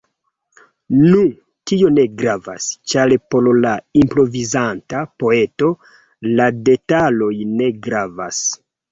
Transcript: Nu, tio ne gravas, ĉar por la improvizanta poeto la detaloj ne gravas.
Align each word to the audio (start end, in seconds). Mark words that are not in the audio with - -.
Nu, 0.99 1.19
tio 1.71 1.89
ne 1.97 2.05
gravas, 2.21 2.69
ĉar 2.93 3.11
por 3.35 3.49
la 3.65 3.73
improvizanta 4.03 5.01
poeto 5.23 5.69
la 6.39 6.47
detaloj 6.71 7.29
ne 7.61 7.69
gravas. 7.89 8.41